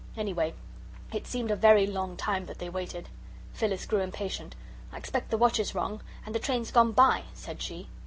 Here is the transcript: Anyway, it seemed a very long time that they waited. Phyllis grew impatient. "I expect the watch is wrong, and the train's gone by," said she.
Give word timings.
Anyway, 0.17 0.55
it 1.13 1.27
seemed 1.27 1.51
a 1.51 1.55
very 1.55 1.85
long 1.85 2.17
time 2.17 2.47
that 2.47 2.57
they 2.57 2.69
waited. 2.71 3.07
Phyllis 3.53 3.85
grew 3.85 3.99
impatient. 3.99 4.55
"I 4.91 4.97
expect 4.97 5.29
the 5.29 5.37
watch 5.37 5.59
is 5.59 5.75
wrong, 5.75 6.01
and 6.25 6.33
the 6.33 6.39
train's 6.39 6.71
gone 6.71 6.91
by," 6.91 7.25
said 7.35 7.61
she. 7.61 7.87